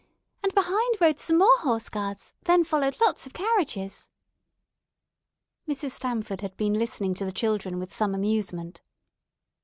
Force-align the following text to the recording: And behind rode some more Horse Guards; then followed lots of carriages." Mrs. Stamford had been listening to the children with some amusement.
And 0.41 0.51
behind 0.55 0.95
rode 0.99 1.19
some 1.19 1.37
more 1.37 1.59
Horse 1.59 1.87
Guards; 1.87 2.33
then 2.45 2.63
followed 2.63 2.97
lots 3.01 3.27
of 3.27 3.33
carriages." 3.35 4.09
Mrs. 5.67 5.91
Stamford 5.91 6.41
had 6.41 6.57
been 6.57 6.73
listening 6.73 7.13
to 7.13 7.23
the 7.25 7.31
children 7.31 7.77
with 7.77 7.93
some 7.93 8.15
amusement. 8.15 8.81